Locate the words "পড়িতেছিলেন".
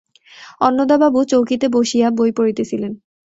2.31-2.91